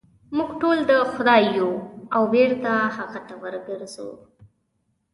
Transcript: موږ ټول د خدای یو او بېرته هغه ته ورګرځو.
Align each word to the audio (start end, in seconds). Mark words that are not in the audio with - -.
موږ 0.37 0.49
ټول 0.61 0.77
د 0.89 0.91
خدای 1.13 1.43
یو 1.57 1.71
او 2.15 2.23
بېرته 2.33 2.71
هغه 2.97 3.19
ته 3.27 3.33
ورګرځو. 3.43 4.09